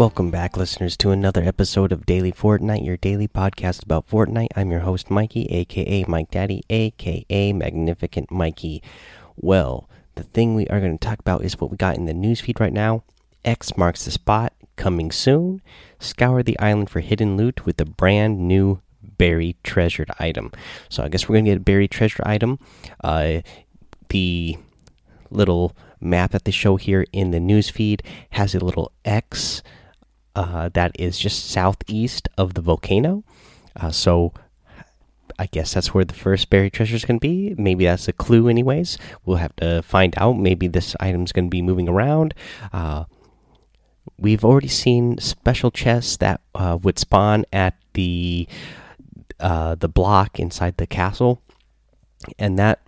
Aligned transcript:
Welcome 0.00 0.30
back, 0.30 0.56
listeners, 0.56 0.96
to 0.96 1.10
another 1.10 1.42
episode 1.42 1.92
of 1.92 2.06
Daily 2.06 2.32
Fortnite, 2.32 2.86
your 2.86 2.96
daily 2.96 3.28
podcast 3.28 3.82
about 3.82 4.08
Fortnite. 4.08 4.48
I'm 4.56 4.70
your 4.70 4.80
host, 4.80 5.10
Mikey, 5.10 5.44
aka 5.50 6.06
Mike 6.08 6.30
Daddy, 6.30 6.62
aka 6.70 7.52
Magnificent 7.52 8.30
Mikey. 8.30 8.82
Well, 9.36 9.90
the 10.14 10.22
thing 10.22 10.54
we 10.54 10.66
are 10.68 10.80
going 10.80 10.96
to 10.96 11.06
talk 11.06 11.18
about 11.18 11.44
is 11.44 11.60
what 11.60 11.70
we 11.70 11.76
got 11.76 11.96
in 11.96 12.06
the 12.06 12.14
newsfeed 12.14 12.58
right 12.58 12.72
now. 12.72 13.02
X 13.44 13.76
marks 13.76 14.06
the 14.06 14.10
spot, 14.10 14.54
coming 14.76 15.12
soon. 15.12 15.60
Scour 15.98 16.42
the 16.42 16.58
island 16.58 16.88
for 16.88 17.00
hidden 17.00 17.36
loot 17.36 17.66
with 17.66 17.78
a 17.78 17.84
brand 17.84 18.38
new 18.38 18.80
buried 19.02 19.62
treasured 19.62 20.10
item. 20.18 20.50
So 20.88 21.02
I 21.02 21.08
guess 21.08 21.28
we're 21.28 21.34
going 21.34 21.44
to 21.44 21.50
get 21.50 21.58
a 21.58 21.60
buried 21.60 21.90
treasure 21.90 22.22
item. 22.24 22.58
Uh, 23.04 23.42
the 24.08 24.56
little 25.30 25.76
map 26.00 26.30
that 26.30 26.46
they 26.46 26.52
show 26.52 26.76
here 26.76 27.04
in 27.12 27.32
the 27.32 27.38
newsfeed 27.38 28.00
has 28.30 28.54
a 28.54 28.64
little 28.64 28.92
X 29.04 29.62
that 30.34 30.92
is 30.98 31.18
just 31.18 31.50
southeast 31.50 32.28
of 32.36 32.54
the 32.54 32.60
volcano. 32.60 33.24
Uh, 33.76 33.90
so 33.90 34.32
I 35.38 35.46
guess 35.46 35.72
that's 35.72 35.94
where 35.94 36.04
the 36.04 36.14
first 36.14 36.50
buried 36.50 36.74
treasure 36.74 36.96
is 36.96 37.04
going 37.04 37.18
to 37.18 37.26
be. 37.26 37.54
Maybe 37.56 37.84
that's 37.86 38.08
a 38.08 38.12
clue, 38.12 38.48
anyways. 38.48 38.98
We'll 39.24 39.38
have 39.38 39.56
to 39.56 39.82
find 39.82 40.14
out. 40.18 40.38
Maybe 40.38 40.68
this 40.68 40.94
item's 41.00 41.32
going 41.32 41.46
to 41.46 41.50
be 41.50 41.62
moving 41.62 41.88
around. 41.88 42.34
Uh, 42.72 43.04
we've 44.18 44.44
already 44.44 44.68
seen 44.68 45.18
special 45.18 45.70
chests 45.70 46.18
that 46.18 46.42
uh, 46.54 46.78
would 46.82 46.98
spawn 46.98 47.46
at 47.52 47.74
the 47.94 48.48
uh, 49.38 49.74
the 49.74 49.88
block 49.88 50.38
inside 50.38 50.76
the 50.76 50.86
castle, 50.86 51.40
and 52.38 52.58
that 52.58 52.80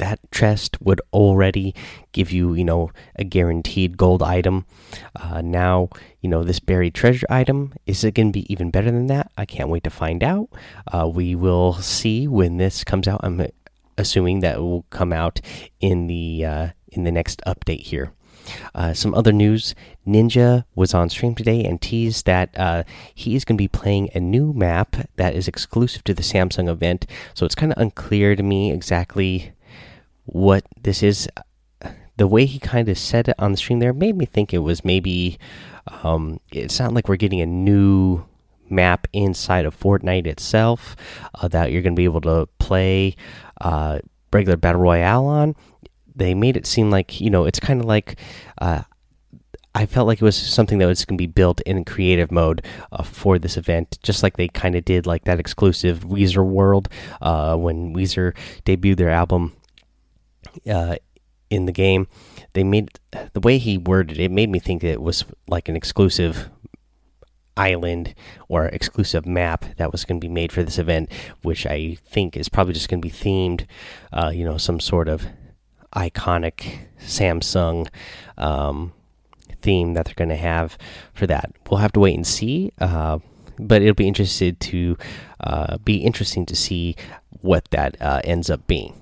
that 0.00 0.18
chest 0.32 0.80
would 0.82 1.00
already 1.12 1.74
give 2.12 2.32
you, 2.32 2.54
you 2.54 2.64
know, 2.64 2.90
a 3.16 3.24
guaranteed 3.24 3.96
gold 3.96 4.22
item. 4.22 4.66
Uh, 5.14 5.40
now, 5.40 5.88
you 6.20 6.28
know, 6.28 6.42
this 6.42 6.58
buried 6.58 6.94
treasure 6.94 7.26
item 7.30 7.72
is 7.86 8.02
it 8.02 8.14
going 8.14 8.28
to 8.28 8.32
be 8.32 8.52
even 8.52 8.70
better 8.70 8.90
than 8.90 9.06
that? 9.06 9.30
I 9.36 9.44
can't 9.44 9.68
wait 9.68 9.84
to 9.84 9.90
find 9.90 10.24
out. 10.24 10.48
Uh, 10.92 11.08
we 11.08 11.34
will 11.34 11.74
see 11.74 12.26
when 12.26 12.56
this 12.56 12.82
comes 12.82 13.06
out. 13.06 13.20
I'm 13.22 13.46
assuming 13.96 14.40
that 14.40 14.56
it 14.56 14.60
will 14.60 14.86
come 14.90 15.12
out 15.12 15.40
in 15.80 16.06
the 16.06 16.44
uh, 16.44 16.68
in 16.88 17.04
the 17.04 17.12
next 17.12 17.42
update 17.46 17.82
here. 17.82 18.12
Uh, 18.74 18.92
some 18.92 19.14
other 19.14 19.32
news 19.32 19.74
Ninja 20.06 20.64
was 20.74 20.94
on 20.94 21.08
stream 21.08 21.34
today 21.34 21.62
and 21.62 21.80
teased 21.80 22.26
that 22.26 22.50
uh, 22.58 22.82
he 23.14 23.36
is 23.36 23.44
going 23.44 23.56
to 23.56 23.62
be 23.62 23.68
playing 23.68 24.08
a 24.14 24.20
new 24.20 24.52
map 24.52 24.96
that 25.16 25.34
is 25.34 25.46
exclusive 25.46 26.02
to 26.04 26.14
the 26.14 26.22
Samsung 26.22 26.68
event. 26.68 27.06
So 27.34 27.46
it's 27.46 27.54
kind 27.54 27.72
of 27.72 27.78
unclear 27.78 28.34
to 28.34 28.42
me 28.42 28.72
exactly 28.72 29.52
what 30.32 30.64
this 30.80 31.02
is. 31.02 31.28
The 32.16 32.26
way 32.26 32.44
he 32.44 32.58
kind 32.58 32.88
of 32.88 32.98
said 32.98 33.28
it 33.28 33.36
on 33.38 33.52
the 33.52 33.56
stream 33.56 33.78
there 33.78 33.94
made 33.94 34.16
me 34.16 34.26
think 34.26 34.52
it 34.52 34.58
was 34.58 34.84
maybe. 34.84 35.38
Um, 36.02 36.40
it's 36.52 36.78
not 36.78 36.92
like 36.92 37.08
we're 37.08 37.16
getting 37.16 37.40
a 37.40 37.46
new 37.46 38.24
map 38.68 39.06
inside 39.12 39.64
of 39.64 39.78
Fortnite 39.78 40.26
itself 40.26 40.94
uh, 41.34 41.48
that 41.48 41.72
you're 41.72 41.82
going 41.82 41.94
to 41.94 42.00
be 42.00 42.04
able 42.04 42.20
to 42.20 42.48
play 42.58 43.16
uh, 43.60 43.98
regular 44.32 44.56
battle 44.56 44.80
royale 44.82 45.26
on. 45.26 45.56
They 46.14 46.34
made 46.34 46.56
it 46.56 46.66
seem 46.66 46.90
like 46.90 47.20
you 47.20 47.30
know 47.30 47.44
it's 47.44 47.60
kind 47.60 47.80
of 47.80 47.86
like 47.86 48.18
uh, 48.58 48.82
I 49.74 49.86
felt 49.86 50.06
like 50.08 50.20
it 50.20 50.24
was 50.24 50.36
something 50.36 50.78
that 50.78 50.86
was 50.86 51.04
going 51.04 51.16
to 51.16 51.22
be 51.22 51.26
built 51.26 51.60
in 51.62 51.84
creative 51.84 52.32
mode 52.32 52.64
uh, 52.90 53.02
for 53.02 53.38
this 53.38 53.56
event, 53.56 53.98
just 54.02 54.22
like 54.22 54.36
they 54.36 54.48
kind 54.48 54.74
of 54.74 54.84
did 54.84 55.06
like 55.06 55.24
that 55.24 55.38
exclusive 55.38 56.00
Weezer 56.00 56.44
World 56.44 56.88
uh, 57.22 57.56
when 57.56 57.94
Weezer 57.94 58.34
debuted 58.64 58.96
their 58.96 59.10
album 59.10 59.54
uh, 60.68 60.96
in 61.50 61.66
the 61.66 61.72
game. 61.72 62.08
They 62.52 62.64
made 62.64 62.98
the 63.32 63.40
way 63.40 63.58
he 63.58 63.78
worded 63.78 64.18
it 64.18 64.30
made 64.30 64.50
me 64.50 64.58
think 64.58 64.82
that 64.82 64.92
it 64.92 65.02
was 65.02 65.24
like 65.48 65.68
an 65.68 65.76
exclusive 65.76 66.48
island 67.56 68.14
or 68.48 68.66
exclusive 68.66 69.26
map 69.26 69.64
that 69.76 69.92
was 69.92 70.04
going 70.04 70.20
to 70.20 70.24
be 70.26 70.32
made 70.32 70.52
for 70.52 70.62
this 70.62 70.78
event, 70.78 71.12
which 71.42 71.66
I 71.66 71.98
think 72.06 72.36
is 72.36 72.48
probably 72.48 72.72
just 72.72 72.88
going 72.88 73.02
to 73.02 73.06
be 73.06 73.12
themed, 73.12 73.66
uh, 74.12 74.30
you 74.34 74.44
know, 74.44 74.56
some 74.56 74.80
sort 74.80 75.08
of 75.08 75.26
iconic 75.94 76.86
Samsung 77.00 77.88
um, 78.38 78.92
theme 79.60 79.94
that 79.94 80.06
they're 80.06 80.14
going 80.14 80.30
to 80.30 80.36
have 80.36 80.78
for 81.12 81.26
that. 81.26 81.52
We'll 81.68 81.80
have 81.80 81.92
to 81.92 82.00
wait 82.00 82.16
and 82.16 82.26
see. 82.26 82.72
Uh, 82.80 83.18
but 83.58 83.82
it'll 83.82 83.94
be 83.94 84.08
interested 84.08 84.58
to 84.60 84.96
uh, 85.40 85.76
be 85.78 85.96
interesting 85.96 86.46
to 86.46 86.56
see 86.56 86.96
what 87.42 87.70
that 87.70 88.00
uh, 88.00 88.20
ends 88.24 88.48
up 88.48 88.66
being 88.66 88.99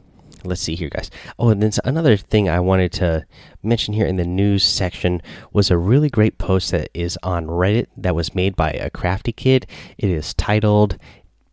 let's 0.49 0.61
see 0.61 0.75
here, 0.75 0.89
guys. 0.89 1.11
Oh, 1.39 1.51
and 1.51 1.63
then 1.63 1.73
another 1.85 2.17
thing 2.17 2.49
I 2.49 2.61
wanted 2.61 2.93
to 2.93 3.27
mention 3.63 3.95
here 3.95 4.07
in 4.07 4.17
the 4.17 4.27
news 4.27 4.65
section 4.65 5.23
was 5.53 5.71
a 5.71 5.79
really 5.79 6.11
great 6.11 6.39
post 6.39 6.71
that 6.71 6.91
is 6.95 7.19
on 7.23 7.47
Reddit 7.47 7.87
that 7.97 8.15
was 8.15 8.35
made 8.35 8.57
by 8.57 8.71
a 8.71 8.91
crafty 8.91 9.33
kid. 9.33 9.67
It 9.99 10.11
is 10.11 10.35
titled 10.35 10.99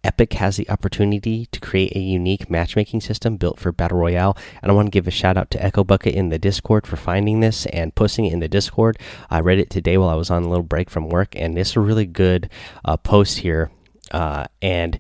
Epic 0.06 0.34
has 0.34 0.56
the 0.56 0.70
opportunity 0.70 1.48
to 1.48 1.60
create 1.60 1.96
a 1.96 2.00
unique 2.00 2.48
matchmaking 2.48 3.02
system 3.02 3.38
built 3.38 3.60
for 3.60 3.72
Battle 3.72 3.98
Royale. 3.98 4.38
And 4.62 4.72
I 4.72 4.76
want 4.76 4.86
to 4.86 4.92
give 4.92 5.08
a 5.08 5.12
shout 5.12 5.36
out 5.36 5.50
to 5.52 5.64
Echo 5.64 5.84
Bucket 5.84 6.14
in 6.14 6.30
the 6.30 6.38
Discord 6.38 6.86
for 6.86 6.96
finding 6.96 7.40
this 7.40 7.66
and 7.68 7.96
posting 7.96 8.26
it 8.26 8.34
in 8.34 8.40
the 8.40 8.48
Discord. 8.48 9.00
I 9.32 9.40
read 9.40 9.58
it 9.58 9.72
today 9.72 9.98
while 9.98 10.10
I 10.10 10.16
was 10.16 10.30
on 10.30 10.44
a 10.44 10.48
little 10.48 10.64
break 10.64 10.92
from 10.92 11.10
work, 11.10 11.30
and 11.36 11.58
it's 11.58 11.76
a 11.76 11.80
really 11.80 12.06
good 12.06 12.52
uh, 12.86 12.98
post 12.98 13.40
here. 13.40 13.72
Uh, 14.12 14.46
and 14.62 15.00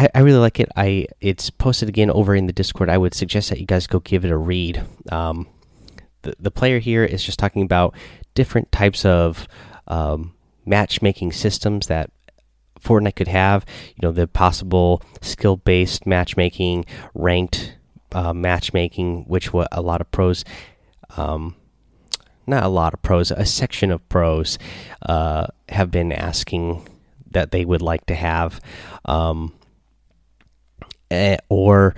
I, 0.00 0.08
I 0.14 0.20
really 0.20 0.38
like 0.38 0.58
it. 0.58 0.70
I 0.76 1.06
it's 1.20 1.50
posted 1.50 1.90
again 1.90 2.10
over 2.10 2.34
in 2.34 2.46
the 2.46 2.54
Discord. 2.54 2.88
I 2.88 2.96
would 2.96 3.12
suggest 3.12 3.50
that 3.50 3.60
you 3.60 3.66
guys 3.66 3.86
go 3.86 4.00
give 4.00 4.24
it 4.24 4.30
a 4.30 4.36
read. 4.36 4.82
Um, 5.12 5.46
the 6.22 6.34
the 6.40 6.50
player 6.50 6.78
here 6.78 7.04
is 7.04 7.22
just 7.22 7.38
talking 7.38 7.60
about 7.60 7.94
different 8.34 8.72
types 8.72 9.04
of 9.04 9.46
um, 9.88 10.32
matchmaking 10.64 11.32
systems 11.32 11.88
that 11.88 12.10
Fortnite 12.80 13.16
could 13.16 13.28
have. 13.28 13.66
You 13.88 14.08
know, 14.08 14.12
the 14.12 14.26
possible 14.26 15.02
skill 15.20 15.56
based 15.56 16.06
matchmaking, 16.06 16.86
ranked 17.12 17.76
uh, 18.12 18.32
matchmaking, 18.32 19.24
which 19.24 19.52
what 19.52 19.68
a 19.70 19.82
lot 19.82 20.00
of 20.00 20.10
pros, 20.10 20.46
um, 21.18 21.56
not 22.46 22.62
a 22.62 22.68
lot 22.68 22.94
of 22.94 23.02
pros, 23.02 23.30
a 23.30 23.44
section 23.44 23.90
of 23.90 24.08
pros 24.08 24.58
uh, 25.02 25.48
have 25.68 25.90
been 25.90 26.10
asking 26.10 26.88
that 27.32 27.50
they 27.50 27.66
would 27.66 27.82
like 27.82 28.06
to 28.06 28.14
have. 28.14 28.62
Um, 29.04 29.52
or 31.48 31.94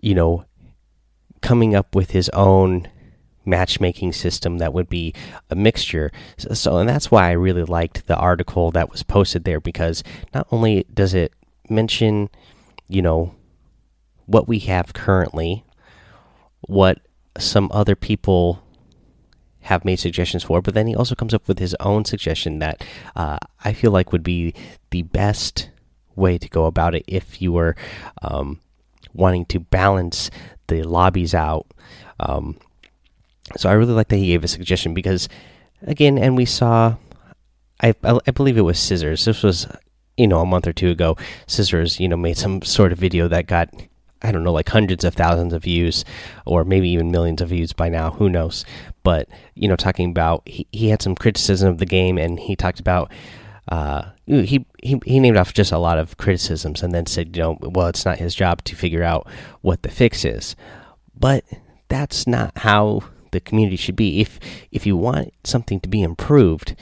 you 0.00 0.14
know 0.14 0.44
coming 1.40 1.74
up 1.74 1.94
with 1.94 2.10
his 2.10 2.28
own 2.30 2.88
matchmaking 3.44 4.12
system 4.12 4.58
that 4.58 4.72
would 4.72 4.88
be 4.88 5.14
a 5.48 5.54
mixture. 5.54 6.12
So, 6.36 6.54
so, 6.54 6.78
and 6.78 6.88
that's 6.88 7.10
why 7.10 7.28
i 7.28 7.32
really 7.32 7.64
liked 7.64 8.06
the 8.06 8.16
article 8.16 8.70
that 8.70 8.90
was 8.90 9.02
posted 9.02 9.44
there 9.44 9.60
because 9.60 10.02
not 10.34 10.46
only 10.50 10.86
does 10.92 11.14
it 11.14 11.32
mention 11.68 12.28
you 12.88 13.00
know 13.00 13.34
what 14.26 14.48
we 14.48 14.58
have 14.58 14.92
currently 14.92 15.64
what 16.62 16.98
some 17.38 17.70
other 17.72 17.94
people 17.94 18.62
have 19.62 19.84
made 19.84 19.96
suggestions 19.96 20.42
for 20.42 20.60
but 20.60 20.74
then 20.74 20.86
he 20.86 20.94
also 20.94 21.14
comes 21.14 21.32
up 21.32 21.46
with 21.46 21.58
his 21.58 21.76
own 21.80 22.04
suggestion 22.04 22.58
that 22.58 22.84
uh, 23.14 23.38
i 23.64 23.72
feel 23.72 23.92
like 23.92 24.12
would 24.12 24.24
be 24.24 24.52
the 24.90 25.02
best 25.02 25.70
way 26.16 26.38
to 26.38 26.48
go 26.48 26.66
about 26.66 26.94
it 26.94 27.04
if 27.06 27.40
you 27.40 27.52
were 27.52 27.76
um, 28.22 28.60
wanting 29.14 29.44
to 29.46 29.60
balance 29.60 30.30
the 30.68 30.82
lobbies 30.82 31.34
out. 31.34 31.66
Um, 32.18 32.58
so 33.56 33.68
I 33.68 33.72
really 33.72 33.92
like 33.92 34.08
that 34.08 34.16
he 34.16 34.28
gave 34.28 34.44
a 34.44 34.48
suggestion 34.48 34.94
because, 34.94 35.28
again, 35.82 36.18
and 36.18 36.36
we 36.36 36.44
saw, 36.44 36.96
I 37.82 37.94
I 38.04 38.30
believe 38.30 38.56
it 38.56 38.62
was 38.62 38.78
Scissors. 38.78 39.24
This 39.24 39.42
was, 39.42 39.66
you 40.16 40.28
know, 40.28 40.40
a 40.40 40.46
month 40.46 40.66
or 40.66 40.72
two 40.72 40.90
ago. 40.90 41.16
Scissors, 41.46 41.98
you 41.98 42.08
know, 42.08 42.16
made 42.16 42.36
some 42.36 42.62
sort 42.62 42.92
of 42.92 42.98
video 42.98 43.26
that 43.28 43.46
got, 43.46 43.68
I 44.22 44.30
don't 44.30 44.44
know, 44.44 44.52
like 44.52 44.68
hundreds 44.68 45.02
of 45.02 45.14
thousands 45.14 45.52
of 45.52 45.64
views, 45.64 46.04
or 46.44 46.64
maybe 46.64 46.90
even 46.90 47.10
millions 47.10 47.40
of 47.40 47.48
views 47.48 47.72
by 47.72 47.88
now. 47.88 48.10
Who 48.12 48.28
knows? 48.28 48.64
But 49.02 49.28
you 49.54 49.66
know, 49.66 49.76
talking 49.76 50.10
about 50.10 50.42
he 50.46 50.66
he 50.70 50.90
had 50.90 51.02
some 51.02 51.14
criticism 51.14 51.70
of 51.70 51.78
the 51.78 51.86
game, 51.86 52.18
and 52.18 52.38
he 52.38 52.54
talked 52.54 52.80
about 52.80 53.10
uh, 53.70 54.10
he, 54.26 54.66
he 54.82 55.00
he 55.04 55.20
named 55.20 55.36
off 55.36 55.54
just 55.54 55.72
a 55.72 55.78
lot 55.78 55.98
of 55.98 56.16
criticisms 56.16 56.82
and 56.82 56.92
then 56.92 57.06
said, 57.06 57.36
you 57.36 57.42
know, 57.42 57.58
well, 57.60 57.86
it's 57.86 58.04
not 58.04 58.18
his 58.18 58.34
job 58.34 58.64
to 58.64 58.74
figure 58.74 59.02
out 59.02 59.28
what 59.60 59.82
the 59.82 59.90
fix 59.90 60.24
is. 60.24 60.56
But 61.16 61.44
that's 61.88 62.26
not 62.26 62.56
how 62.58 63.02
the 63.30 63.40
community 63.40 63.76
should 63.76 63.96
be. 63.96 64.20
If 64.20 64.40
if 64.72 64.86
you 64.86 64.96
want 64.96 65.34
something 65.44 65.80
to 65.80 65.88
be 65.88 66.02
improved, 66.02 66.74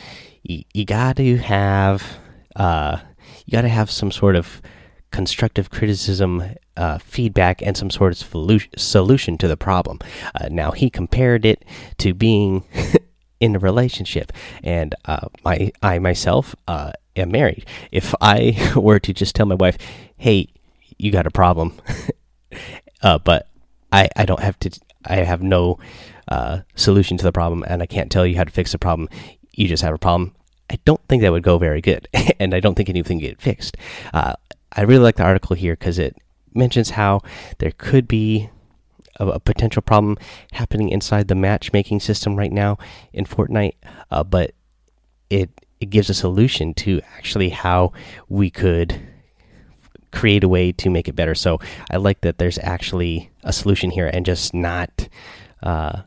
you, 0.42 0.62
you 0.72 0.84
got 0.84 1.16
to 1.16 1.36
have 1.36 2.18
uh, 2.56 2.98
you 3.44 3.52
got 3.52 3.62
to 3.62 3.68
have 3.68 3.90
some 3.90 4.10
sort 4.10 4.36
of 4.36 4.62
constructive 5.10 5.70
criticism, 5.70 6.42
uh, 6.76 6.98
feedback, 6.98 7.62
and 7.62 7.76
some 7.76 7.90
sort 7.90 8.12
of 8.12 8.60
solution 8.76 9.38
to 9.38 9.48
the 9.48 9.56
problem. 9.56 9.98
Uh, 10.34 10.48
now 10.50 10.70
he 10.70 10.90
compared 10.90 11.44
it 11.44 11.64
to 11.98 12.14
being 12.14 12.64
in 13.40 13.56
a 13.56 13.58
relationship, 13.58 14.32
and 14.62 14.94
uh, 15.04 15.28
my 15.44 15.72
I 15.82 15.98
myself 15.98 16.54
uh, 16.66 16.92
am 17.16 17.30
married. 17.30 17.66
If 17.92 18.14
I 18.20 18.72
were 18.76 18.98
to 19.00 19.12
just 19.12 19.34
tell 19.34 19.46
my 19.46 19.54
wife, 19.54 19.78
"Hey, 20.16 20.48
you 20.98 21.10
got 21.10 21.26
a 21.26 21.30
problem," 21.30 21.74
uh, 23.02 23.18
but 23.18 23.48
I 23.92 24.08
I 24.16 24.24
don't 24.24 24.40
have 24.40 24.58
to. 24.60 24.70
I 25.04 25.16
have 25.16 25.42
no 25.42 25.78
uh, 26.28 26.60
solution 26.74 27.16
to 27.18 27.24
the 27.24 27.32
problem, 27.32 27.64
and 27.66 27.82
I 27.82 27.86
can't 27.86 28.10
tell 28.10 28.26
you 28.26 28.36
how 28.36 28.44
to 28.44 28.50
fix 28.50 28.72
the 28.72 28.78
problem. 28.78 29.08
You 29.52 29.68
just 29.68 29.82
have 29.82 29.94
a 29.94 29.98
problem. 29.98 30.34
I 30.70 30.78
don't 30.84 31.00
think 31.08 31.22
that 31.22 31.32
would 31.32 31.42
go 31.42 31.58
very 31.58 31.80
good, 31.80 32.08
and 32.40 32.54
I 32.54 32.60
don't 32.60 32.74
think 32.74 32.88
anything 32.88 33.18
get 33.18 33.40
fixed. 33.40 33.76
Uh, 34.12 34.34
I 34.72 34.82
really 34.82 35.02
like 35.02 35.16
the 35.16 35.24
article 35.24 35.56
here 35.56 35.74
because 35.74 35.98
it 35.98 36.16
mentions 36.54 36.90
how 36.90 37.22
there 37.58 37.72
could 37.76 38.06
be 38.08 38.50
a, 39.18 39.40
potential 39.40 39.82
problem 39.82 40.16
happening 40.52 40.88
inside 40.88 41.28
the 41.28 41.34
matchmaking 41.34 42.00
system 42.00 42.36
right 42.36 42.52
now 42.52 42.78
in 43.12 43.24
Fortnite, 43.24 43.74
uh, 44.10 44.24
but 44.24 44.52
it 45.30 45.50
it 45.80 45.90
gives 45.90 46.10
a 46.10 46.14
solution 46.14 46.74
to 46.74 47.00
actually 47.16 47.50
how 47.50 47.92
we 48.28 48.50
could 48.50 49.00
create 50.10 50.42
a 50.42 50.48
way 50.48 50.72
to 50.72 50.90
make 50.90 51.08
it 51.08 51.14
better. 51.14 51.34
So 51.34 51.60
I 51.90 51.98
like 51.98 52.22
that 52.22 52.38
there's 52.38 52.58
actually 52.58 53.30
a 53.44 53.52
solution 53.52 53.90
here 53.90 54.10
and 54.12 54.26
just 54.26 54.54
not 54.54 55.08
uh, 55.62 56.02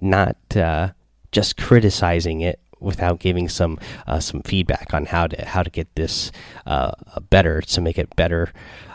not 0.00 0.36
uh, 0.54 0.90
just 1.32 1.56
criticizing 1.56 2.42
it 2.42 2.60
without 2.78 3.18
giving 3.20 3.48
some 3.48 3.78
uh, 4.06 4.20
some 4.20 4.42
feedback 4.42 4.92
on 4.92 5.06
how 5.06 5.26
to 5.26 5.44
how 5.44 5.62
to 5.62 5.70
get 5.70 5.94
this 5.94 6.30
uh, 6.66 6.92
better 7.30 7.60
to 7.62 7.80
make 7.80 7.98
it 7.98 8.14
better 8.16 8.52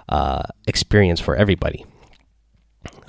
uh, 0.10 0.44
experience 0.68 1.20
for 1.20 1.36
everybody. 1.36 1.86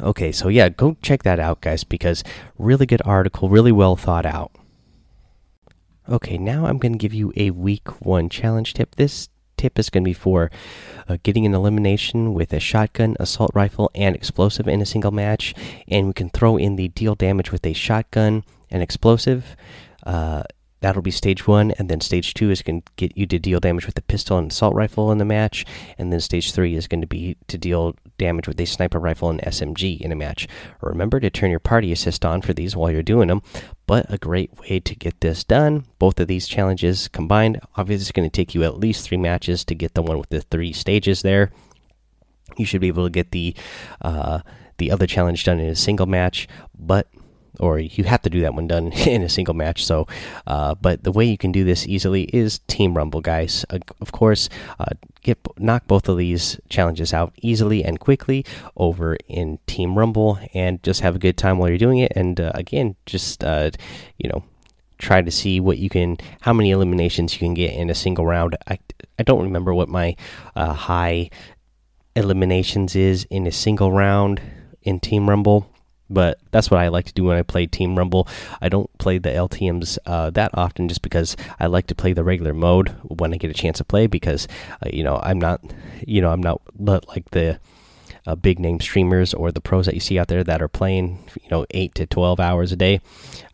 Okay, 0.00 0.32
so 0.32 0.48
yeah, 0.48 0.68
go 0.68 0.96
check 1.02 1.22
that 1.22 1.38
out, 1.38 1.60
guys, 1.60 1.84
because 1.84 2.24
really 2.58 2.86
good 2.86 3.02
article, 3.04 3.48
really 3.48 3.72
well 3.72 3.96
thought 3.96 4.26
out. 4.26 4.52
Okay, 6.08 6.36
now 6.36 6.66
I'm 6.66 6.78
going 6.78 6.92
to 6.92 6.98
give 6.98 7.14
you 7.14 7.32
a 7.36 7.50
week 7.50 7.88
one 8.04 8.28
challenge 8.28 8.74
tip. 8.74 8.96
This 8.96 9.28
tip 9.56 9.78
is 9.78 9.88
going 9.88 10.02
to 10.02 10.08
be 10.08 10.14
for 10.14 10.50
uh, 11.08 11.18
getting 11.22 11.46
an 11.46 11.54
elimination 11.54 12.34
with 12.34 12.52
a 12.52 12.58
shotgun, 12.58 13.16
assault 13.20 13.52
rifle, 13.54 13.90
and 13.94 14.16
explosive 14.16 14.66
in 14.66 14.82
a 14.82 14.86
single 14.86 15.12
match. 15.12 15.54
And 15.86 16.08
we 16.08 16.12
can 16.12 16.30
throw 16.30 16.56
in 16.56 16.74
the 16.76 16.88
deal 16.88 17.14
damage 17.14 17.52
with 17.52 17.64
a 17.64 17.72
shotgun 17.72 18.42
and 18.70 18.82
explosive. 18.82 19.56
Uh, 20.04 20.42
That'll 20.82 21.00
be 21.00 21.12
stage 21.12 21.46
one, 21.46 21.70
and 21.78 21.88
then 21.88 22.00
stage 22.00 22.34
two 22.34 22.50
is 22.50 22.60
going 22.60 22.82
to 22.82 22.92
get 22.96 23.16
you 23.16 23.24
to 23.26 23.38
deal 23.38 23.60
damage 23.60 23.86
with 23.86 23.94
the 23.94 24.02
pistol 24.02 24.36
and 24.36 24.50
assault 24.50 24.74
rifle 24.74 25.12
in 25.12 25.18
the 25.18 25.24
match, 25.24 25.64
and 25.96 26.12
then 26.12 26.18
stage 26.18 26.52
three 26.52 26.74
is 26.74 26.88
going 26.88 27.00
to 27.00 27.06
be 27.06 27.36
to 27.46 27.56
deal 27.56 27.94
damage 28.18 28.48
with 28.48 28.60
a 28.60 28.66
sniper 28.66 28.98
rifle 28.98 29.30
and 29.30 29.40
SMG 29.42 30.00
in 30.00 30.10
a 30.10 30.16
match. 30.16 30.48
Remember 30.80 31.20
to 31.20 31.30
turn 31.30 31.50
your 31.50 31.60
party 31.60 31.92
assist 31.92 32.24
on 32.24 32.42
for 32.42 32.52
these 32.52 32.74
while 32.74 32.90
you're 32.90 33.04
doing 33.04 33.28
them, 33.28 33.42
but 33.86 34.12
a 34.12 34.18
great 34.18 34.58
way 34.58 34.80
to 34.80 34.94
get 34.96 35.20
this 35.20 35.44
done. 35.44 35.84
Both 36.00 36.18
of 36.18 36.26
these 36.26 36.48
challenges 36.48 37.06
combined, 37.06 37.60
obviously, 37.76 38.02
it's 38.02 38.12
going 38.12 38.28
to 38.28 38.36
take 38.36 38.52
you 38.52 38.64
at 38.64 38.76
least 38.76 39.06
three 39.06 39.18
matches 39.18 39.64
to 39.66 39.76
get 39.76 39.94
the 39.94 40.02
one 40.02 40.18
with 40.18 40.30
the 40.30 40.40
three 40.40 40.72
stages 40.72 41.22
there. 41.22 41.52
You 42.56 42.64
should 42.64 42.80
be 42.80 42.88
able 42.88 43.04
to 43.04 43.10
get 43.10 43.30
the 43.30 43.54
uh, 44.00 44.40
the 44.78 44.90
other 44.90 45.06
challenge 45.06 45.44
done 45.44 45.60
in 45.60 45.68
a 45.68 45.76
single 45.76 46.06
match, 46.06 46.48
but 46.76 47.06
or 47.60 47.78
you 47.78 48.04
have 48.04 48.22
to 48.22 48.30
do 48.30 48.40
that 48.40 48.54
when 48.54 48.66
done 48.66 48.92
in 49.06 49.22
a 49.22 49.28
single 49.28 49.54
match. 49.54 49.84
So, 49.84 50.06
uh, 50.46 50.74
but 50.74 51.04
the 51.04 51.12
way 51.12 51.24
you 51.24 51.38
can 51.38 51.52
do 51.52 51.64
this 51.64 51.86
easily 51.86 52.24
is 52.24 52.60
Team 52.60 52.96
Rumble, 52.96 53.20
guys. 53.20 53.64
Uh, 53.70 53.78
of 54.00 54.12
course, 54.12 54.48
uh, 54.78 54.94
get 55.22 55.38
knock 55.58 55.86
both 55.86 56.08
of 56.08 56.16
these 56.16 56.58
challenges 56.68 57.12
out 57.12 57.32
easily 57.42 57.84
and 57.84 58.00
quickly 58.00 58.44
over 58.76 59.16
in 59.28 59.58
Team 59.66 59.98
Rumble, 59.98 60.38
and 60.54 60.82
just 60.82 61.00
have 61.00 61.16
a 61.16 61.20
good 61.20 61.36
time 61.36 61.58
while 61.58 61.68
you're 61.68 61.78
doing 61.78 61.98
it. 61.98 62.12
And 62.16 62.40
uh, 62.40 62.52
again, 62.54 62.96
just 63.06 63.44
uh, 63.44 63.70
you 64.18 64.28
know, 64.28 64.44
try 64.98 65.20
to 65.22 65.30
see 65.30 65.60
what 65.60 65.78
you 65.78 65.88
can, 65.88 66.16
how 66.40 66.52
many 66.52 66.70
eliminations 66.70 67.34
you 67.34 67.40
can 67.40 67.54
get 67.54 67.72
in 67.74 67.90
a 67.90 67.94
single 67.94 68.26
round. 68.26 68.56
I 68.66 68.78
I 69.18 69.22
don't 69.22 69.42
remember 69.42 69.74
what 69.74 69.88
my 69.88 70.16
uh, 70.56 70.72
high 70.72 71.30
eliminations 72.14 72.94
is 72.94 73.24
in 73.30 73.46
a 73.46 73.52
single 73.52 73.92
round 73.92 74.40
in 74.82 75.00
Team 75.00 75.28
Rumble 75.28 75.71
but 76.12 76.38
that's 76.50 76.70
what 76.70 76.80
I 76.80 76.88
like 76.88 77.06
to 77.06 77.12
do 77.12 77.24
when 77.24 77.36
I 77.36 77.42
play 77.42 77.66
Team 77.66 77.96
Rumble. 77.96 78.28
I 78.60 78.68
don't 78.68 78.90
play 78.98 79.18
the 79.18 79.30
LTM's 79.30 79.98
uh, 80.06 80.30
that 80.30 80.50
often 80.54 80.88
just 80.88 81.02
because 81.02 81.36
I 81.58 81.66
like 81.66 81.86
to 81.88 81.94
play 81.94 82.12
the 82.12 82.24
regular 82.24 82.52
mode 82.52 82.90
when 83.02 83.32
I 83.32 83.36
get 83.36 83.50
a 83.50 83.54
chance 83.54 83.78
to 83.78 83.84
play 83.84 84.06
because 84.06 84.46
uh, 84.84 84.90
you 84.92 85.02
know 85.02 85.20
I'm 85.22 85.40
not 85.40 85.60
you 86.06 86.20
know 86.20 86.30
I'm 86.30 86.40
not 86.40 86.60
like 87.08 87.30
the 87.30 87.58
uh, 88.26 88.36
big 88.36 88.58
name 88.58 88.80
streamers 88.80 89.34
or 89.34 89.50
the 89.50 89.60
pros 89.60 89.86
that 89.86 89.94
you 89.94 90.00
see 90.00 90.18
out 90.18 90.28
there 90.28 90.44
that 90.44 90.62
are 90.62 90.68
playing 90.68 91.24
you 91.42 91.50
know 91.50 91.66
eight 91.70 91.94
to 91.96 92.06
twelve 92.06 92.40
hours 92.40 92.72
a 92.72 92.76
day. 92.76 93.00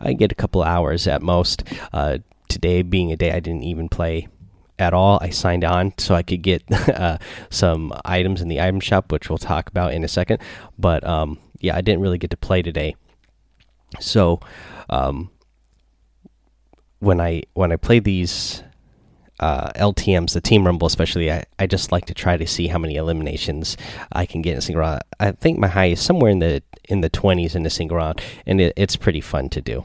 I 0.01 0.13
get 0.13 0.33
a 0.33 0.37
couple 0.37 0.63
hours 0.63 1.07
at 1.07 1.23
most. 1.23 1.63
Uh, 1.93 2.19
today 2.49 2.83
being 2.83 3.13
a 3.13 3.17
day 3.17 3.33
I 3.33 3.41
didn't 3.41 3.65
even 3.65 3.89
play 3.89 4.29
at 4.79 4.95
all. 4.95 5.19
I 5.21 5.31
signed 5.31 5.65
on 5.65 5.93
so 5.99 6.15
I 6.15 6.23
could 6.23 6.43
get 6.43 6.63
uh, 6.89 7.19
some 7.51 7.93
items 8.05 8.41
in 8.41 8.49
the 8.49 8.61
item 8.61 8.81
shop, 8.81 9.11
which 9.13 9.29
we'll 9.29 9.39
talk 9.39 9.69
about 9.69 9.93
in 9.93 10.05
a 10.05 10.09
second. 10.09 10.41
But 10.79 11.05
um, 11.05 11.39
yeah, 11.61 11.77
I 11.77 11.81
didn't 11.81 12.01
really 12.01 12.19
get 12.19 12.31
to 12.31 12.37
play 12.37 12.63
today. 12.63 12.97
So, 14.01 14.41
um, 14.91 15.31
when 17.01 17.21
I 17.21 17.43
when 17.55 17.73
I 17.73 17.77
play 17.77 18.01
these 18.01 18.63
uh, 19.41 19.71
LTM's, 19.73 20.35
the 20.35 20.41
Team 20.41 20.67
Rumble 20.67 20.87
especially, 20.87 21.31
I, 21.31 21.45
I 21.59 21.67
just 21.67 21.93
like 21.93 22.07
to 22.07 22.15
try 22.15 22.37
to 22.37 22.47
see 22.47 22.67
how 22.67 22.79
many 22.79 22.97
eliminations 22.97 23.77
I 24.13 24.27
can 24.27 24.43
get 24.43 24.53
in 24.53 24.59
a 24.59 24.63
single 24.63 24.81
round. 24.81 25.03
I 25.21 25.33
think 25.33 25.59
my 25.59 25.69
high 25.69 25.87
is 25.87 26.01
somewhere 26.01 26.31
in 26.31 26.41
the 26.41 26.63
in 26.89 27.01
the 27.01 27.09
twenties 27.09 27.55
in 27.55 27.65
a 27.67 27.71
single 27.71 27.97
round, 27.97 28.21
and 28.47 28.61
it, 28.61 28.73
it's 28.77 28.97
pretty 28.97 29.21
fun 29.21 29.49
to 29.51 29.61
do. 29.61 29.85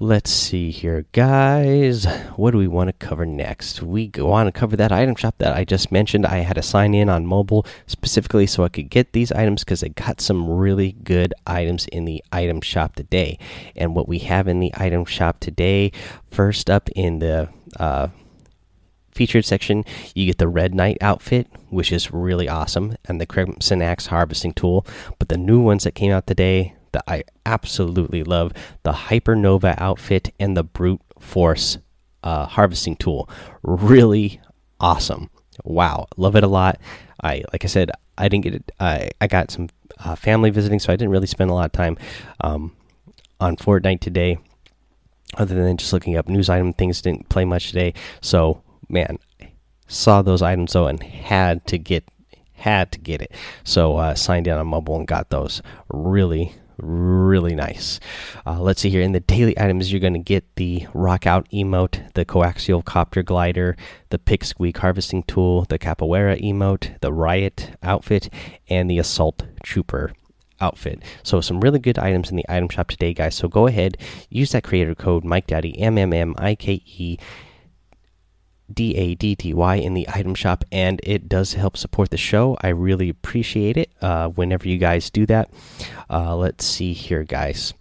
Let's 0.00 0.30
see 0.30 0.70
here, 0.70 1.06
guys. 1.10 2.04
What 2.36 2.52
do 2.52 2.58
we 2.58 2.68
want 2.68 2.86
to 2.86 3.04
cover 3.04 3.26
next? 3.26 3.82
We 3.82 4.12
want 4.16 4.46
to 4.46 4.52
cover 4.52 4.76
that 4.76 4.92
item 4.92 5.16
shop 5.16 5.34
that 5.38 5.56
I 5.56 5.64
just 5.64 5.90
mentioned. 5.90 6.24
I 6.24 6.38
had 6.38 6.54
to 6.54 6.62
sign 6.62 6.94
in 6.94 7.08
on 7.08 7.26
mobile 7.26 7.66
specifically 7.88 8.46
so 8.46 8.62
I 8.62 8.68
could 8.68 8.90
get 8.90 9.12
these 9.12 9.32
items 9.32 9.64
because 9.64 9.80
they 9.80 9.88
got 9.88 10.20
some 10.20 10.48
really 10.48 10.92
good 10.92 11.34
items 11.48 11.88
in 11.88 12.04
the 12.04 12.22
item 12.30 12.60
shop 12.60 12.94
today. 12.94 13.40
And 13.74 13.96
what 13.96 14.06
we 14.06 14.20
have 14.20 14.46
in 14.46 14.60
the 14.60 14.70
item 14.76 15.04
shop 15.04 15.40
today, 15.40 15.90
first 16.30 16.70
up 16.70 16.88
in 16.90 17.18
the 17.18 17.48
uh, 17.80 18.06
featured 19.10 19.44
section, 19.46 19.84
you 20.14 20.26
get 20.26 20.38
the 20.38 20.46
Red 20.46 20.76
Knight 20.76 20.98
outfit, 21.00 21.48
which 21.70 21.90
is 21.90 22.12
really 22.12 22.48
awesome, 22.48 22.96
and 23.06 23.20
the 23.20 23.26
Crimson 23.26 23.82
Axe 23.82 24.06
harvesting 24.06 24.52
tool. 24.52 24.86
But 25.18 25.28
the 25.28 25.36
new 25.36 25.60
ones 25.60 25.82
that 25.82 25.96
came 25.96 26.12
out 26.12 26.28
today, 26.28 26.76
that 26.92 27.04
I 27.06 27.24
absolutely 27.46 28.24
love 28.24 28.52
the 28.82 28.92
Hypernova 28.92 29.74
outfit 29.78 30.32
and 30.38 30.56
the 30.56 30.64
Brute 30.64 31.00
Force 31.18 31.78
uh, 32.22 32.46
harvesting 32.46 32.96
tool. 32.96 33.28
Really 33.62 34.40
awesome. 34.80 35.30
Wow, 35.64 36.06
love 36.16 36.36
it 36.36 36.44
a 36.44 36.48
lot. 36.48 36.80
I 37.22 37.44
like 37.52 37.64
I 37.64 37.68
said, 37.68 37.90
I 38.16 38.28
didn't 38.28 38.44
get 38.44 38.54
it. 38.54 38.72
I 38.78 39.10
I 39.20 39.26
got 39.26 39.50
some 39.50 39.68
uh, 40.04 40.14
family 40.14 40.50
visiting, 40.50 40.78
so 40.78 40.92
I 40.92 40.96
didn't 40.96 41.10
really 41.10 41.26
spend 41.26 41.50
a 41.50 41.54
lot 41.54 41.66
of 41.66 41.72
time 41.72 41.98
um, 42.40 42.76
on 43.40 43.56
Fortnite 43.56 44.00
today, 44.00 44.38
other 45.36 45.54
than 45.54 45.76
just 45.76 45.92
looking 45.92 46.16
up 46.16 46.28
news 46.28 46.48
item 46.48 46.72
things. 46.72 47.02
Didn't 47.02 47.28
play 47.28 47.44
much 47.44 47.68
today, 47.68 47.94
so 48.20 48.62
man, 48.88 49.18
saw 49.88 50.22
those 50.22 50.42
items 50.42 50.72
though 50.72 50.86
and 50.86 51.02
had 51.02 51.66
to 51.66 51.78
get 51.78 52.04
had 52.52 52.92
to 52.92 52.98
get 52.98 53.22
it. 53.22 53.32
So 53.64 53.96
uh, 53.96 54.14
signed 54.14 54.46
in 54.46 54.54
on 54.54 54.66
mobile 54.66 54.96
and 54.96 55.06
got 55.06 55.30
those. 55.30 55.62
Really 55.88 56.54
really 56.78 57.54
nice. 57.54 58.00
Uh, 58.46 58.60
let's 58.60 58.80
see 58.80 58.90
here. 58.90 59.02
In 59.02 59.12
the 59.12 59.20
daily 59.20 59.58
items, 59.58 59.92
you're 59.92 60.00
going 60.00 60.14
to 60.14 60.18
get 60.18 60.44
the 60.56 60.86
Rock 60.94 61.26
Out 61.26 61.48
emote, 61.50 62.12
the 62.14 62.24
Coaxial 62.24 62.84
Copter 62.84 63.22
Glider, 63.22 63.76
the 64.10 64.18
Pick 64.18 64.44
Squeak 64.44 64.78
Harvesting 64.78 65.24
Tool, 65.24 65.64
the 65.68 65.78
Capoeira 65.78 66.40
emote, 66.40 66.98
the 67.00 67.12
Riot 67.12 67.72
outfit, 67.82 68.32
and 68.68 68.90
the 68.90 68.98
Assault 68.98 69.44
Trooper 69.62 70.12
outfit. 70.60 71.02
So 71.22 71.40
some 71.40 71.60
really 71.60 71.78
good 71.78 71.98
items 71.98 72.30
in 72.30 72.36
the 72.36 72.46
item 72.48 72.68
shop 72.68 72.88
today, 72.88 73.14
guys. 73.14 73.34
So 73.34 73.48
go 73.48 73.66
ahead, 73.66 73.96
use 74.28 74.52
that 74.52 74.64
creator 74.64 74.94
code 74.94 75.24
Mike 75.24 75.46
Daddy 75.46 75.78
M 75.78 75.98
M 75.98 76.12
M 76.12 76.34
I 76.38 76.54
K 76.54 76.82
E 76.84 77.18
D 78.72 78.94
A 78.96 79.14
D 79.14 79.34
T 79.34 79.54
Y 79.54 79.76
in 79.76 79.94
the 79.94 80.08
item 80.08 80.34
shop, 80.34 80.64
and 80.70 81.00
it 81.02 81.28
does 81.28 81.54
help 81.54 81.76
support 81.76 82.10
the 82.10 82.16
show. 82.16 82.56
I 82.60 82.68
really 82.68 83.08
appreciate 83.08 83.76
it 83.76 83.90
uh, 84.00 84.28
whenever 84.28 84.68
you 84.68 84.78
guys 84.78 85.10
do 85.10 85.26
that. 85.26 85.50
Uh, 86.10 86.36
let's 86.36 86.64
see 86.64 86.92
here, 86.92 87.24
guys. 87.24 87.74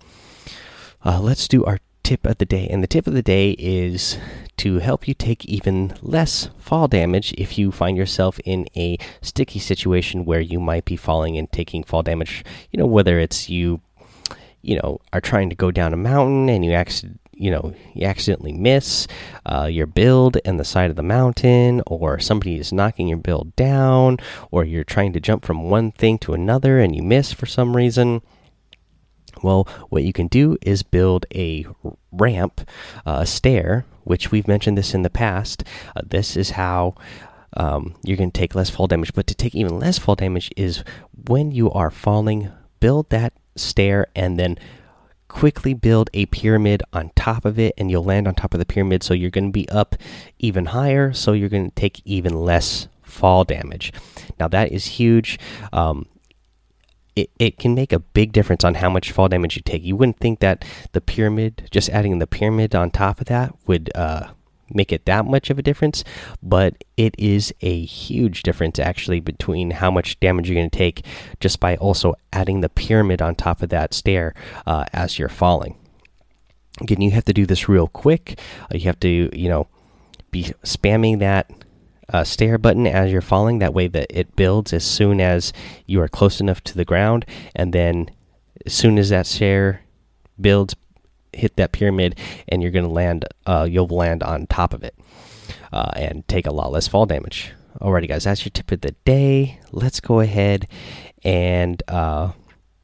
Uh, 1.03 1.19
let's 1.19 1.47
do 1.47 1.63
our 1.65 1.79
tip 2.03 2.25
of 2.25 2.37
the 2.37 2.45
day, 2.45 2.67
and 2.69 2.81
the 2.81 2.87
tip 2.87 3.05
of 3.05 3.13
the 3.13 3.21
day 3.21 3.51
is 3.59 4.17
to 4.55 4.79
help 4.79 5.07
you 5.07 5.13
take 5.13 5.45
even 5.45 5.93
less 6.01 6.49
fall 6.57 6.87
damage 6.87 7.33
if 7.37 7.57
you 7.57 7.71
find 7.71 7.97
yourself 7.97 8.39
in 8.45 8.65
a 8.75 8.97
sticky 9.21 9.59
situation 9.59 10.25
where 10.25 10.39
you 10.39 10.59
might 10.59 10.85
be 10.85 10.95
falling 10.95 11.37
and 11.37 11.51
taking 11.51 11.83
fall 11.83 12.01
damage. 12.01 12.43
You 12.71 12.79
know, 12.79 12.85
whether 12.85 13.19
it's 13.19 13.49
you, 13.49 13.81
you 14.61 14.79
know, 14.81 14.99
are 15.11 15.21
trying 15.21 15.49
to 15.49 15.55
go 15.55 15.69
down 15.69 15.93
a 15.93 15.97
mountain 15.97 16.49
and 16.49 16.63
you 16.63 16.71
actually 16.71 17.13
you 17.37 17.51
know 17.51 17.73
you 17.93 18.05
accidentally 18.05 18.51
miss 18.51 19.07
uh, 19.45 19.67
your 19.71 19.85
build 19.85 20.37
and 20.45 20.59
the 20.59 20.65
side 20.65 20.89
of 20.89 20.95
the 20.95 21.03
mountain 21.03 21.81
or 21.87 22.19
somebody 22.19 22.57
is 22.57 22.73
knocking 22.73 23.07
your 23.07 23.17
build 23.17 23.55
down 23.55 24.17
or 24.51 24.63
you're 24.63 24.83
trying 24.83 25.13
to 25.13 25.19
jump 25.19 25.45
from 25.45 25.69
one 25.69 25.91
thing 25.91 26.17
to 26.17 26.33
another 26.33 26.79
and 26.79 26.95
you 26.95 27.03
miss 27.03 27.31
for 27.31 27.45
some 27.45 27.75
reason. 27.75 28.21
Well 29.43 29.67
what 29.89 30.03
you 30.03 30.13
can 30.13 30.27
do 30.27 30.57
is 30.61 30.83
build 30.83 31.25
a 31.33 31.65
ramp 32.11 32.61
uh, 33.05 33.19
a 33.21 33.25
stair 33.25 33.85
which 34.03 34.31
we've 34.31 34.47
mentioned 34.47 34.77
this 34.77 34.93
in 34.93 35.03
the 35.03 35.09
past. 35.09 35.63
Uh, 35.95 36.01
this 36.05 36.37
is 36.37 36.51
how 36.51 36.95
um, 37.55 37.95
you're 38.03 38.17
going 38.17 38.31
to 38.31 38.39
take 38.39 38.55
less 38.55 38.69
fall 38.69 38.87
damage. 38.87 39.13
But 39.13 39.27
to 39.27 39.35
take 39.35 39.53
even 39.53 39.79
less 39.79 39.97
fall 39.97 40.15
damage 40.15 40.49
is 40.55 40.83
when 41.27 41.51
you 41.51 41.69
are 41.71 41.91
falling 41.91 42.51
build 42.79 43.09
that 43.09 43.33
stair 43.55 44.07
and 44.15 44.39
then 44.39 44.57
quickly 45.27 45.73
build 45.73 46.09
a 46.13 46.25
pyramid 46.27 46.81
on 46.93 47.11
top 47.15 47.45
of 47.45 47.59
it 47.59 47.73
and 47.77 47.91
you'll 47.91 48.03
land 48.03 48.27
on 48.27 48.35
top 48.35 48.53
of 48.53 48.59
the 48.59 48.65
pyramid 48.65 49.03
so 49.03 49.13
you're 49.13 49.29
going 49.29 49.47
to 49.47 49.51
be 49.51 49.67
up 49.69 49.95
even 50.39 50.67
higher 50.67 51.13
so 51.13 51.33
you're 51.33 51.49
going 51.49 51.69
to 51.69 51.75
take 51.75 52.01
even 52.05 52.33
less 52.33 52.87
fall 53.01 53.43
damage. 53.43 53.91
Now 54.39 54.47
that 54.49 54.71
is 54.71 54.85
huge. 54.85 55.39
Um, 55.73 56.07
it, 57.15 57.31
it 57.39 57.57
can 57.57 57.73
make 57.73 57.91
a 57.91 57.99
big 57.99 58.31
difference 58.31 58.63
on 58.63 58.75
how 58.75 58.89
much 58.89 59.11
fall 59.11 59.27
damage 59.27 59.55
you 59.55 59.61
take. 59.63 59.83
You 59.83 59.95
wouldn't 59.95 60.19
think 60.19 60.39
that 60.39 60.63
the 60.91 61.01
pyramid 61.01 61.67
just 61.71 61.89
adding 61.89 62.19
the 62.19 62.27
pyramid 62.27 62.75
on 62.75 62.91
top 62.91 63.19
of 63.19 63.25
that 63.25 63.55
would 63.65 63.89
uh, 63.95 64.27
make 64.69 64.91
it 64.91 65.05
that 65.05 65.25
much 65.25 65.49
of 65.49 65.59
a 65.59 65.63
difference, 65.63 66.03
but 66.41 66.83
it 66.95 67.15
is 67.17 67.53
a 67.61 67.85
huge 67.85 68.43
difference 68.43 68.79
actually 68.79 69.19
between 69.19 69.71
how 69.71 69.91
much 69.91 70.19
damage 70.19 70.49
you're 70.49 70.55
going 70.55 70.69
to 70.69 70.77
take 70.77 71.05
just 71.39 71.59
by 71.59 71.75
also 71.77 72.13
adding 72.33 72.61
the 72.61 72.69
pyramid 72.69 73.21
on 73.21 73.35
top 73.35 73.61
of 73.61 73.69
that 73.69 73.93
stair 73.93 74.33
uh, 74.65 74.85
as 74.93 75.17
you're 75.17 75.29
falling. 75.29 75.77
Again, 76.81 77.01
you 77.01 77.11
have 77.11 77.25
to 77.25 77.33
do 77.33 77.45
this 77.45 77.67
real 77.67 77.87
quick. 77.87 78.39
Uh, 78.63 78.77
you 78.77 78.81
have 78.81 78.99
to, 78.99 79.29
you 79.33 79.49
know, 79.49 79.67
be 80.31 80.53
spamming 80.63 81.19
that 81.19 81.49
uh, 82.09 82.23
stair 82.23 82.57
button 82.57 82.85
as 82.85 83.11
you're 83.11 83.21
falling. 83.21 83.59
That 83.59 83.73
way, 83.73 83.87
that 83.87 84.07
it 84.09 84.35
builds 84.35 84.73
as 84.73 84.85
soon 84.85 85.19
as 85.19 85.53
you 85.85 86.01
are 86.01 86.07
close 86.07 86.39
enough 86.39 86.63
to 86.65 86.75
the 86.75 86.85
ground, 86.85 87.25
and 87.55 87.73
then 87.73 88.11
as 88.65 88.73
soon 88.73 88.97
as 88.97 89.09
that 89.09 89.25
stair 89.25 89.81
builds 90.39 90.75
hit 91.37 91.55
that 91.55 91.71
pyramid, 91.71 92.19
and 92.47 92.61
you're 92.61 92.71
going 92.71 92.85
to 92.85 92.91
land. 92.91 93.25
Uh, 93.45 93.67
you'll 93.69 93.87
land 93.87 94.23
on 94.23 94.47
top 94.47 94.73
of 94.73 94.83
it 94.83 94.95
uh, 95.71 95.91
and 95.95 96.27
take 96.27 96.47
a 96.47 96.53
lot 96.53 96.71
less 96.71 96.87
fall 96.87 97.05
damage. 97.05 97.53
Alrighty, 97.79 98.07
guys, 98.07 98.23
that's 98.23 98.43
your 98.43 98.51
tip 98.51 98.71
of 98.71 98.81
the 98.81 98.95
day. 99.05 99.59
Let's 99.71 99.99
go 99.99 100.19
ahead 100.19 100.67
and 101.23 101.81
uh, 101.87 102.31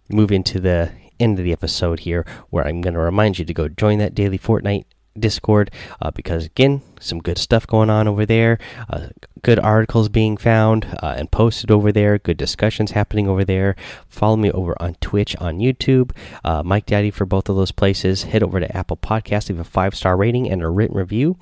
move 0.09 0.31
into 0.31 0.59
the 0.59 0.91
end 1.19 1.39
of 1.39 1.45
the 1.45 1.51
episode 1.51 2.01
here, 2.01 2.25
where 2.49 2.67
I'm 2.67 2.81
going 2.81 2.93
to 2.93 2.99
remind 2.99 3.39
you 3.39 3.45
to 3.45 3.53
go 3.53 3.67
join 3.67 3.97
that 3.99 4.13
daily 4.13 4.37
Fortnite 4.37 4.85
Discord 5.17 5.71
uh, 6.01 6.11
because 6.11 6.45
again, 6.45 6.81
some 6.99 7.19
good 7.19 7.37
stuff 7.37 7.67
going 7.67 7.89
on 7.89 8.07
over 8.07 8.25
there. 8.25 8.57
Uh, 8.89 9.07
good 9.41 9.59
articles 9.59 10.09
being 10.09 10.37
found 10.37 10.85
uh, 11.01 11.15
and 11.17 11.29
posted 11.29 11.69
over 11.69 11.91
there. 11.91 12.17
Good 12.17 12.37
discussions 12.37 12.91
happening 12.91 13.27
over 13.27 13.45
there. 13.45 13.75
Follow 14.07 14.37
me 14.37 14.51
over 14.51 14.75
on 14.81 14.95
Twitch, 14.95 15.35
on 15.37 15.59
YouTube, 15.59 16.11
uh, 16.43 16.63
Mike 16.63 16.85
Daddy 16.85 17.11
for 17.11 17.25
both 17.25 17.49
of 17.49 17.55
those 17.55 17.71
places. 17.71 18.23
Head 18.23 18.43
over 18.43 18.59
to 18.59 18.75
Apple 18.75 18.97
Podcast, 18.97 19.49
leave 19.49 19.59
a 19.59 19.63
five 19.63 19.95
star 19.95 20.17
rating 20.17 20.49
and 20.49 20.61
a 20.61 20.69
written 20.69 20.97
review. 20.97 21.37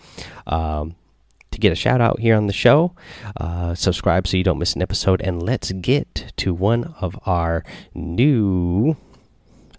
Um, 0.47 0.95
to 1.51 1.59
get 1.59 1.73
a 1.73 1.75
shout 1.75 1.99
out 1.99 2.21
here 2.21 2.37
on 2.37 2.47
the 2.47 2.53
show, 2.53 2.93
uh, 3.35 3.75
subscribe 3.75 4.25
so 4.25 4.37
you 4.37 4.43
don't 4.43 4.57
miss 4.57 4.73
an 4.73 4.81
episode, 4.81 5.21
and 5.21 5.43
let's 5.43 5.73
get 5.73 6.31
to 6.37 6.53
one 6.53 6.95
of 7.01 7.19
our 7.25 7.65
new 7.93 8.95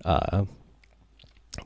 uh, 0.05 0.45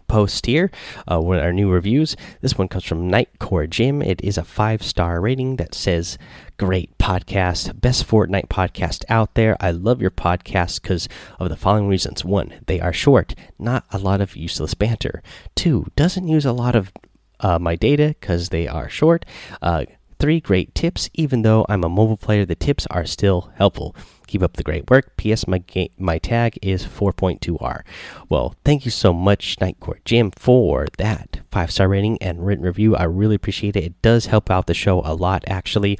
post 0.09 0.47
here 0.47 0.71
uh, 1.11 1.21
with 1.21 1.41
our 1.41 1.53
new 1.53 1.71
reviews. 1.71 2.17
This 2.41 2.57
one 2.57 2.69
comes 2.69 2.85
from 2.85 3.11
Nightcore 3.11 3.69
Jim. 3.69 4.03
It 4.03 4.23
is 4.23 4.39
a 4.39 4.45
five 4.45 4.83
star 4.83 5.21
rating 5.21 5.57
that 5.57 5.75
says, 5.75 6.19
Great 6.59 6.97
podcast, 6.99 7.81
best 7.81 8.07
Fortnite 8.07 8.49
podcast 8.49 9.05
out 9.09 9.35
there. 9.35 9.57
I 9.61 9.71
love 9.73 10.01
your 10.01 10.11
podcast 10.11 10.81
because 10.81 11.09
of 11.39 11.49
the 11.49 11.57
following 11.57 11.89
reasons. 11.89 12.25
One, 12.25 12.55
they 12.67 12.81
are 12.81 12.93
short, 12.93 13.35
not 13.59 13.85
a 13.91 13.99
lot 13.99 14.21
of 14.21 14.37
useless 14.37 14.75
banter. 14.75 15.23
Two, 15.55 15.87
doesn't 15.97 16.29
use 16.29 16.47
a 16.47 16.53
lot 16.53 16.75
of 16.75 16.93
uh, 17.41 17.59
my 17.59 17.77
data 17.77 18.15
because 18.19 18.49
they 18.49 18.67
are 18.67 18.89
short. 18.89 19.25
Uh, 19.61 19.85
three, 20.19 20.41
great 20.41 20.75
tips. 20.75 21.11
Even 21.15 21.43
though 21.43 21.67
I'm 21.69 21.85
a 21.85 21.89
mobile 21.89 22.17
player, 22.17 22.45
the 22.45 22.55
tips 22.55 22.87
are 22.91 23.07
still 23.07 23.53
helpful. 23.57 23.95
Keep 24.27 24.43
up 24.43 24.55
the 24.55 24.65
great 24.65 24.91
work. 24.91 25.17
P.S. 25.17 25.47
My 25.47 25.63
my 25.99 26.19
tag 26.19 26.59
is 26.61 26.85
4.2R. 26.85 27.83
Well, 28.29 28.57
thank 28.65 28.85
you 28.85 28.91
so 28.91 29.13
much, 29.13 29.57
Nightcore 29.61 30.03
Jim, 30.05 30.33
for 30.33 30.89
that 30.99 31.41
five 31.53 31.71
star 31.71 31.89
rating 31.89 32.19
and 32.21 32.45
written 32.45 32.65
review. 32.65 32.97
I 32.97 33.05
really 33.05 33.37
appreciate 33.37 33.77
it. 33.77 33.85
It 33.85 34.03
does 34.03 34.27
help 34.27 34.51
out 34.51 34.67
the 34.67 34.75
show 34.75 35.01
a 35.05 35.15
lot, 35.15 35.45
actually. 35.47 35.99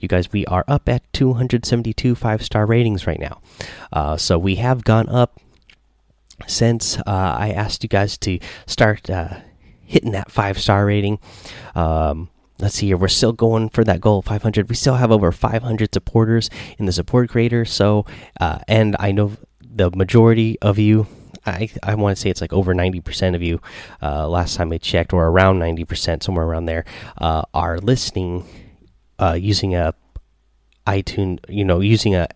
You 0.00 0.08
guys, 0.08 0.30
we 0.32 0.44
are 0.46 0.64
up 0.68 0.88
at 0.88 1.10
272 1.14 2.14
five 2.14 2.42
star 2.42 2.66
ratings 2.66 3.06
right 3.06 3.20
now. 3.20 3.40
Uh, 3.90 4.16
so 4.18 4.38
we 4.38 4.56
have 4.56 4.84
gone 4.84 5.08
up 5.08 5.40
since 6.46 6.98
uh, 6.98 7.02
I 7.06 7.52
asked 7.56 7.82
you 7.82 7.88
guys 7.88 8.18
to 8.18 8.38
start 8.66 9.08
uh, 9.08 9.40
hitting 9.80 10.12
that 10.12 10.30
five 10.30 10.58
star 10.58 10.84
rating. 10.84 11.18
Um, 11.74 12.28
let's 12.62 12.76
see 12.76 12.86
here 12.86 12.96
we're 12.96 13.08
still 13.08 13.32
going 13.32 13.68
for 13.68 13.84
that 13.84 14.00
goal 14.00 14.22
500 14.22 14.68
we 14.68 14.74
still 14.74 14.94
have 14.94 15.10
over 15.10 15.32
500 15.32 15.92
supporters 15.92 16.48
in 16.78 16.86
the 16.86 16.92
support 16.92 17.28
creator. 17.28 17.64
So 17.64 18.06
uh, 18.40 18.60
and 18.68 18.96
i 18.98 19.12
know 19.12 19.32
the 19.60 19.90
majority 19.90 20.58
of 20.60 20.78
you 20.78 21.06
i 21.44 21.68
i 21.82 21.94
want 21.94 22.16
to 22.16 22.20
say 22.20 22.30
it's 22.30 22.40
like 22.40 22.52
over 22.52 22.74
90% 22.74 23.34
of 23.34 23.42
you 23.42 23.60
uh, 24.00 24.28
last 24.28 24.56
time 24.56 24.72
i 24.72 24.78
checked 24.78 25.12
or 25.12 25.26
around 25.26 25.58
90% 25.58 26.22
somewhere 26.22 26.46
around 26.46 26.66
there 26.66 26.84
uh, 27.18 27.42
are 27.52 27.78
listening 27.78 28.44
uh, 29.18 29.36
using 29.38 29.74
a 29.74 29.94
itunes 30.86 31.38
you 31.48 31.64
know 31.64 31.80
using 31.80 32.14
a 32.14 32.26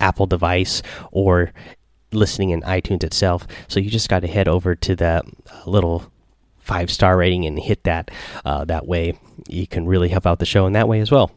apple 0.00 0.26
device 0.26 0.82
or 1.12 1.52
listening 2.14 2.50
in 2.50 2.60
itunes 2.62 3.04
itself. 3.04 3.46
So 3.68 3.80
you 3.80 3.90
just 3.90 4.08
got 4.08 4.20
to 4.20 4.28
head 4.28 4.48
over 4.48 4.74
to 4.74 4.96
that 4.96 5.24
little 5.66 6.10
five 6.64 6.90
star 6.90 7.16
rating 7.16 7.44
and 7.44 7.58
hit 7.58 7.84
that. 7.84 8.10
Uh, 8.44 8.64
that 8.64 8.86
way, 8.86 9.18
you 9.48 9.66
can 9.66 9.86
really 9.86 10.08
help 10.08 10.26
out 10.26 10.38
the 10.38 10.46
show 10.46 10.66
in 10.66 10.72
that 10.72 10.88
way 10.88 11.00
as 11.00 11.10
well. 11.10 11.30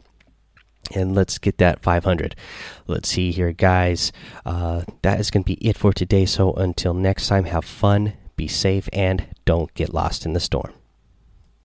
And 0.94 1.14
let's 1.14 1.38
get 1.38 1.58
that 1.58 1.82
500. 1.82 2.34
Let's 2.86 3.10
see 3.10 3.30
here, 3.30 3.52
guys. 3.52 4.10
Uh, 4.46 4.82
that 5.02 5.20
is 5.20 5.30
going 5.30 5.44
to 5.44 5.46
be 5.46 5.66
it 5.66 5.76
for 5.76 5.92
today. 5.92 6.24
So 6.24 6.54
until 6.54 6.94
next 6.94 7.28
time, 7.28 7.44
have 7.44 7.64
fun, 7.64 8.14
be 8.36 8.48
safe, 8.48 8.88
and 8.92 9.26
don't 9.44 9.72
get 9.74 9.92
lost 9.92 10.24
in 10.24 10.32
the 10.32 10.40
storm. 10.40 10.72